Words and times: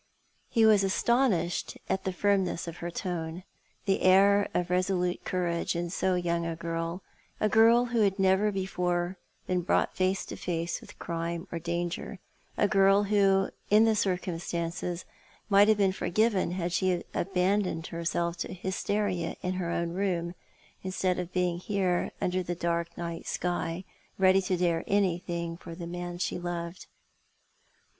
"He 0.49 0.65
was 0.65 0.83
astonished 0.83 1.77
at 1.87 2.05
the 2.05 2.11
firmness 2.11 2.67
of 2.67 2.77
her 2.77 2.89
tone, 2.89 3.43
the 3.85 4.01
air 4.01 4.49
of 4.51 4.71
resolute 4.71 5.23
courage 5.23 5.75
in 5.75 5.91
so 5.91 6.15
young 6.15 6.43
a 6.43 6.55
girl; 6.55 7.03
a 7.39 7.47
girl 7.47 7.85
who 7.85 8.09
never 8.17 8.51
before 8.51 9.19
had 9.45 9.45
been 9.45 9.61
brought 9.61 9.95
face 9.95 10.25
to 10.25 10.35
face 10.35 10.81
with 10.81 10.97
crime 10.97 11.47
or 11.51 11.59
danger; 11.59 12.17
a 12.57 12.67
girl 12.67 13.03
who, 13.03 13.51
in 13.69 13.83
the 13.85 13.95
circumstances, 13.95 15.05
might 15.49 15.67
have 15.67 15.77
been 15.77 15.91
forgiven 15.93 16.49
had 16.49 16.71
she 16.73 17.03
abandoned 17.13 17.85
herself 17.85 18.35
to 18.37 18.53
hysteria 18.55 19.35
in 19.43 19.53
her 19.53 19.69
own 19.69 19.91
room, 19.91 20.33
instead 20.81 21.19
of 21.19 21.31
being 21.31 21.59
here 21.59 22.11
under 22.19 22.41
the 22.41 22.55
dark 22.55 22.97
night 22.97 23.27
sky, 23.27 23.83
ready 24.17 24.41
to 24.41 24.57
dare 24.57 24.83
anything 24.87 25.55
for 25.55 25.75
the 25.75 25.85
man 25.85 26.17
she 26.17 26.39
loved. 26.39 26.87